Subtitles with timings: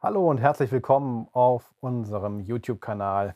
[0.00, 3.34] Hallo und herzlich willkommen auf unserem YouTube-Kanal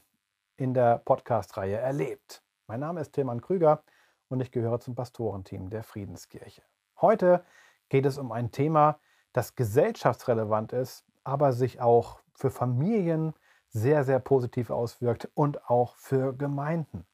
[0.56, 2.44] in der Podcast-Reihe Erlebt.
[2.68, 3.82] Mein Name ist Tilman Krüger
[4.28, 6.62] und ich gehöre zum Pastorenteam der Friedenskirche.
[7.00, 7.44] Heute
[7.88, 9.00] geht es um ein Thema,
[9.32, 13.34] das gesellschaftsrelevant ist, aber sich auch für Familien
[13.66, 17.04] sehr, sehr positiv auswirkt und auch für Gemeinden,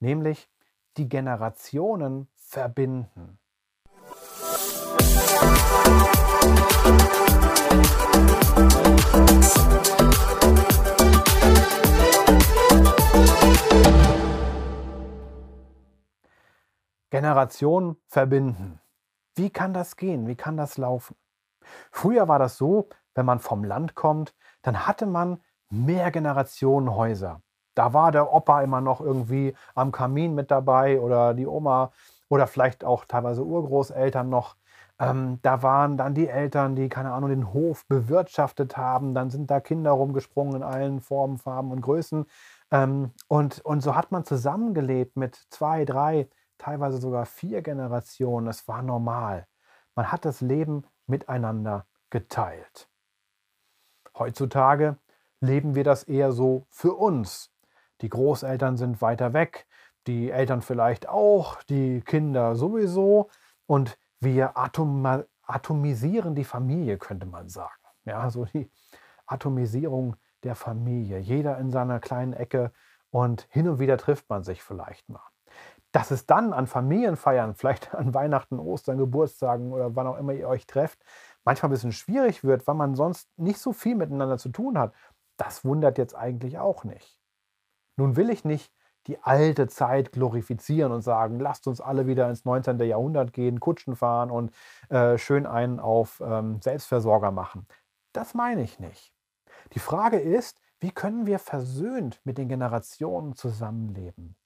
[0.00, 0.48] nämlich
[0.96, 3.38] die Generationen verbinden.
[17.14, 18.80] Generationen verbinden.
[19.36, 20.26] Wie kann das gehen?
[20.26, 21.14] Wie kann das laufen?
[21.92, 25.40] Früher war das so, wenn man vom Land kommt, dann hatte man
[25.70, 27.40] mehr Generationen Häuser.
[27.76, 31.92] Da war der Opa immer noch irgendwie am Kamin mit dabei oder die Oma
[32.28, 34.56] oder vielleicht auch teilweise Urgroßeltern noch.
[34.98, 39.14] Ähm, da waren dann die Eltern, die, keine Ahnung, den Hof bewirtschaftet haben.
[39.14, 42.26] Dann sind da Kinder rumgesprungen in allen Formen, Farben und Größen.
[42.72, 46.28] Ähm, und, und so hat man zusammengelebt mit zwei, drei,
[46.58, 48.46] teilweise sogar vier Generationen.
[48.46, 49.46] Das war normal.
[49.94, 52.88] Man hat das Leben miteinander geteilt.
[54.16, 54.98] Heutzutage
[55.40, 57.52] leben wir das eher so für uns.
[58.00, 59.66] Die Großeltern sind weiter weg,
[60.06, 63.30] die Eltern vielleicht auch, die Kinder sowieso.
[63.66, 67.72] Und wir atom atomisieren die Familie, könnte man sagen.
[68.04, 68.70] Ja, so die
[69.26, 71.18] Atomisierung der Familie.
[71.18, 72.72] Jeder in seiner kleinen Ecke
[73.10, 75.22] und hin und wieder trifft man sich vielleicht mal.
[75.94, 80.48] Dass es dann an Familienfeiern, vielleicht an Weihnachten, Ostern, Geburtstagen oder wann auch immer ihr
[80.48, 80.98] euch trefft,
[81.44, 84.92] manchmal ein bisschen schwierig wird, weil man sonst nicht so viel miteinander zu tun hat,
[85.36, 87.18] das wundert jetzt eigentlich auch nicht.
[87.96, 88.72] Nun will ich nicht
[89.06, 92.80] die alte Zeit glorifizieren und sagen, lasst uns alle wieder ins 19.
[92.80, 94.52] Jahrhundert gehen, Kutschen fahren und
[94.88, 97.66] äh, schön einen auf ähm, Selbstversorger machen.
[98.12, 99.12] Das meine ich nicht.
[99.74, 104.36] Die Frage ist, wie können wir versöhnt mit den Generationen zusammenleben,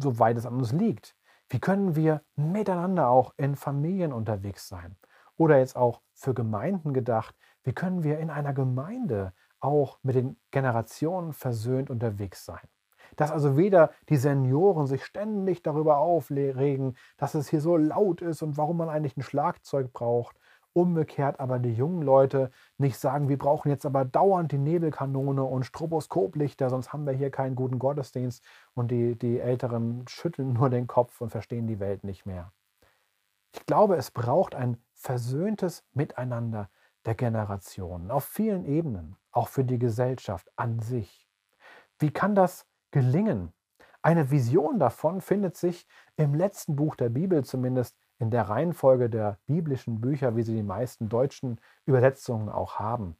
[0.00, 1.16] soweit es an uns liegt?
[1.48, 4.96] Wie können wir miteinander auch in Familien unterwegs sein?
[5.36, 10.38] Oder jetzt auch für Gemeinden gedacht, wie können wir in einer Gemeinde auch mit den
[10.50, 12.66] Generationen versöhnt unterwegs sein?
[13.16, 18.42] Dass also weder die Senioren sich ständig darüber aufregen, dass es hier so laut ist
[18.42, 20.36] und warum man eigentlich ein Schlagzeug braucht.
[20.78, 25.64] Umgekehrt aber die jungen Leute nicht sagen, wir brauchen jetzt aber dauernd die Nebelkanone und
[25.64, 28.44] Stroboskoplichter, sonst haben wir hier keinen guten Gottesdienst.
[28.74, 32.52] Und die, die Älteren schütteln nur den Kopf und verstehen die Welt nicht mehr.
[33.52, 36.70] Ich glaube, es braucht ein versöhntes Miteinander
[37.06, 41.28] der Generationen auf vielen Ebenen, auch für die Gesellschaft an sich.
[41.98, 43.52] Wie kann das gelingen.
[44.00, 49.38] Eine Vision davon findet sich im letzten Buch der Bibel, zumindest in der Reihenfolge der
[49.46, 53.16] biblischen Bücher, wie sie die meisten deutschen Übersetzungen auch haben.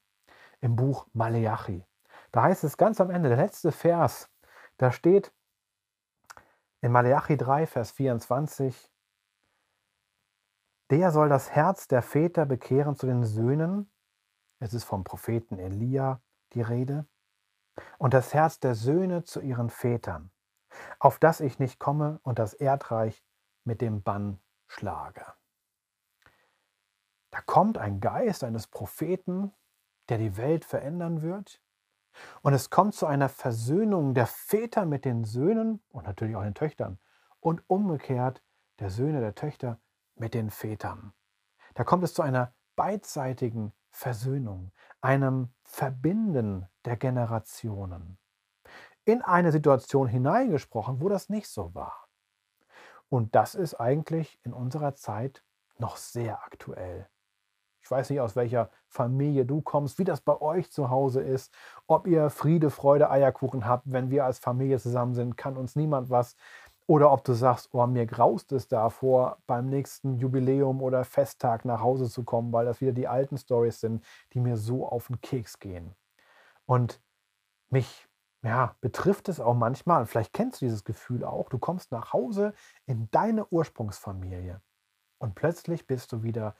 [0.60, 1.84] Im Buch Maleachi.
[2.32, 4.28] Da heißt es ganz am Ende, der letzte Vers,
[4.76, 5.32] da steht
[6.80, 8.90] in Maleachi 3, Vers 24,
[10.90, 13.90] der soll das Herz der Väter bekehren zu den Söhnen.
[14.58, 16.20] Es ist vom Propheten Elia
[16.54, 17.06] die Rede
[17.98, 20.30] und das Herz der Söhne zu ihren Vätern,
[20.98, 23.24] auf das ich nicht komme und das Erdreich
[23.64, 25.24] mit dem Bann schlage.
[27.30, 29.52] Da kommt ein Geist eines Propheten,
[30.08, 31.60] der die Welt verändern wird.
[32.42, 36.54] Und es kommt zu einer Versöhnung der Väter mit den Söhnen und natürlich auch den
[36.54, 36.98] Töchtern
[37.40, 38.42] und umgekehrt
[38.78, 39.80] der Söhne der Töchter
[40.14, 41.12] mit den Vätern.
[41.74, 48.18] Da kommt es zu einer beidseitigen Versöhnung, einem Verbinden der Generationen.
[49.04, 52.07] In eine Situation hineingesprochen, wo das nicht so war.
[53.08, 55.42] Und das ist eigentlich in unserer Zeit
[55.78, 57.08] noch sehr aktuell.
[57.80, 61.54] Ich weiß nicht, aus welcher Familie du kommst, wie das bei euch zu Hause ist,
[61.86, 63.90] ob ihr Friede, Freude, Eierkuchen habt.
[63.90, 66.36] Wenn wir als Familie zusammen sind, kann uns niemand was.
[66.86, 71.80] Oder ob du sagst, oh, mir graust es davor, beim nächsten Jubiläum oder Festtag nach
[71.80, 75.20] Hause zu kommen, weil das wieder die alten Stories sind, die mir so auf den
[75.20, 75.94] Keks gehen.
[76.66, 77.00] Und
[77.70, 78.07] mich
[78.42, 82.54] ja, betrifft es auch manchmal, vielleicht kennst du dieses Gefühl auch, du kommst nach Hause
[82.86, 84.60] in deine Ursprungsfamilie
[85.18, 86.54] und plötzlich bist du wieder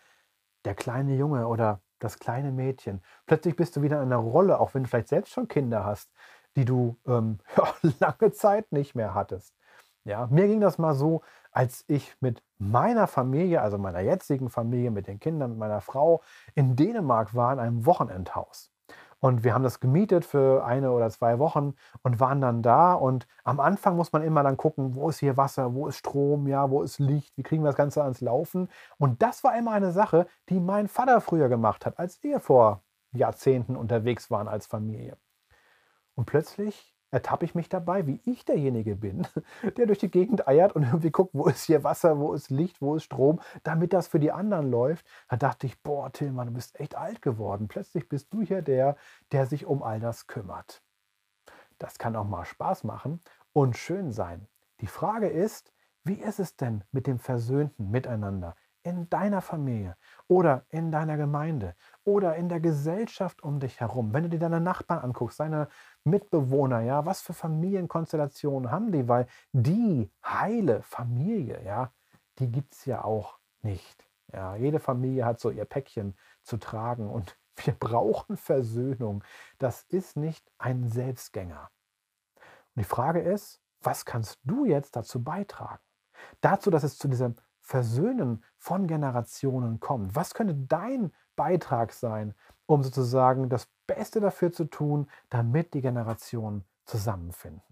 [0.64, 3.02] der kleine Junge oder das kleine Mädchen.
[3.26, 6.10] Plötzlich bist du wieder in einer Rolle, auch wenn du vielleicht selbst schon Kinder hast,
[6.56, 9.54] die du ähm, ja, lange Zeit nicht mehr hattest.
[10.04, 14.90] Ja, mir ging das mal so, als ich mit meiner Familie, also meiner jetzigen Familie,
[14.90, 16.22] mit den Kindern, mit meiner Frau
[16.54, 18.72] in Dänemark war in einem Wochenendhaus.
[19.20, 22.94] Und wir haben das gemietet für eine oder zwei Wochen und waren dann da.
[22.94, 26.46] Und am Anfang muss man immer dann gucken, wo ist hier Wasser, wo ist Strom,
[26.46, 28.68] ja, wo ist Licht, wie kriegen wir das Ganze ans Laufen.
[28.96, 32.82] Und das war immer eine Sache, die mein Vater früher gemacht hat, als wir vor
[33.12, 35.16] Jahrzehnten unterwegs waren als Familie.
[36.14, 39.26] Und plötzlich ertappe ich mich dabei, wie ich derjenige bin,
[39.76, 42.81] der durch die Gegend eiert und irgendwie guckt, wo ist hier Wasser, wo ist Licht,
[42.81, 45.06] wo ist Strom, damit das für die anderen läuft.
[45.28, 47.69] Da dachte ich, boah, Tillmann, du bist echt alt geworden.
[47.69, 48.96] Plötzlich bist du hier der,
[49.32, 50.82] der sich um all das kümmert.
[51.78, 53.20] Das kann auch mal Spaß machen
[53.52, 54.49] und schön sein.
[54.81, 55.72] Die Frage ist,
[56.04, 59.96] wie ist es denn mit dem versöhnten Miteinander in deiner Familie
[60.26, 64.12] oder in deiner Gemeinde oder in der Gesellschaft um dich herum?
[64.12, 65.69] Wenn du dir deine Nachbarn anguckst, deine
[66.04, 69.08] Mitbewohner, ja, was für Familienkonstellationen haben die?
[69.08, 71.92] Weil die heile Familie, ja,
[72.38, 74.08] die gibt es ja auch nicht.
[74.32, 79.25] Ja, jede Familie hat so ihr Päckchen zu tragen und wir brauchen Versöhnung.
[79.58, 81.70] Das ist nicht ein Selbstgänger.
[82.75, 85.82] Und die Frage ist, was kannst du jetzt dazu beitragen?
[86.40, 87.36] Dazu, dass es zu diesem
[87.68, 90.16] Versöhnen von Generationen kommt.
[90.16, 92.34] Was könnte dein Beitrag sein,
[92.64, 97.62] um sozusagen das Beste dafür zu tun, damit die Generationen zusammenfinden?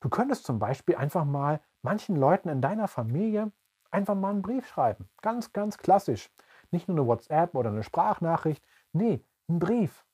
[0.00, 3.52] Du könntest zum Beispiel einfach mal manchen Leuten in deiner Familie
[3.92, 5.08] einfach mal einen Brief schreiben.
[5.20, 6.28] Ganz, ganz klassisch.
[6.72, 8.64] Nicht nur eine WhatsApp oder eine Sprachnachricht.
[8.92, 10.04] Nee, einen Brief.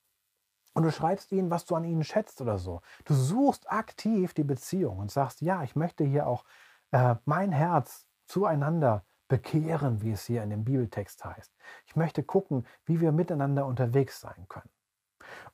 [0.74, 2.82] Und du schreibst ihnen, was du an ihnen schätzt oder so.
[3.06, 6.44] Du suchst aktiv die Beziehung und sagst, ja, ich möchte hier auch
[6.90, 11.52] äh, mein Herz zueinander bekehren, wie es hier in dem Bibeltext heißt.
[11.86, 14.70] Ich möchte gucken, wie wir miteinander unterwegs sein können.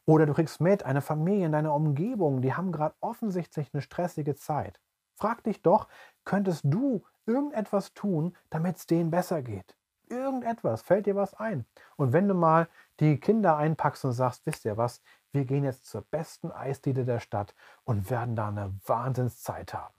[0.07, 4.37] Oder du kriegst mit, eine Familie in deiner Umgebung, die haben gerade offensichtlich eine stressige
[4.37, 4.81] Zeit.
[5.17, 5.89] Frag dich doch,
[6.25, 9.77] könntest du irgendetwas tun, damit es denen besser geht?
[10.09, 11.65] Irgendetwas, fällt dir was ein?
[11.97, 12.69] Und wenn du mal
[13.01, 15.01] die Kinder einpackst und sagst, wisst ihr was,
[15.33, 17.55] wir gehen jetzt zur besten Eisdiele der Stadt
[17.85, 19.95] und werden da eine Wahnsinnszeit haben.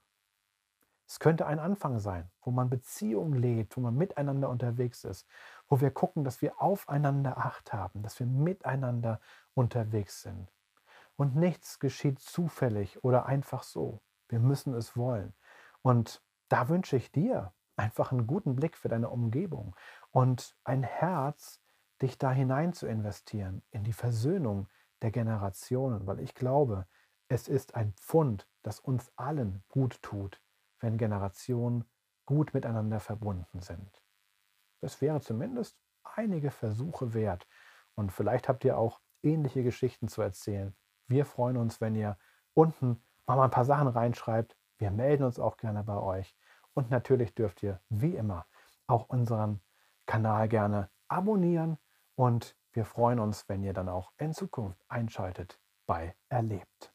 [1.08, 5.28] Es könnte ein Anfang sein, wo man Beziehungen lebt, wo man miteinander unterwegs ist,
[5.68, 9.20] wo wir gucken, dass wir aufeinander Acht haben, dass wir miteinander
[9.54, 10.52] unterwegs sind.
[11.16, 14.02] Und nichts geschieht zufällig oder einfach so.
[14.28, 15.34] Wir müssen es wollen.
[15.82, 19.76] Und da wünsche ich dir einfach einen guten Blick für deine Umgebung
[20.12, 21.62] und ein Herz,
[22.02, 24.68] dich da hinein zu investieren, in die Versöhnung
[25.02, 26.88] der Generationen, weil ich glaube,
[27.28, 30.42] es ist ein Pfund, das uns allen gut tut,
[30.86, 31.84] wenn Generationen
[32.26, 34.04] gut miteinander verbunden sind.
[34.82, 37.48] Das wäre zumindest einige Versuche wert.
[37.96, 40.76] Und vielleicht habt ihr auch ähnliche Geschichten zu erzählen.
[41.08, 42.18] Wir freuen uns, wenn ihr
[42.54, 44.56] unten mal ein paar Sachen reinschreibt.
[44.78, 46.36] Wir melden uns auch gerne bei euch.
[46.74, 48.46] Und natürlich dürft ihr, wie immer,
[48.86, 49.62] auch unseren
[50.06, 51.78] Kanal gerne abonnieren.
[52.16, 56.95] Und wir freuen uns, wenn ihr dann auch in Zukunft einschaltet bei Erlebt.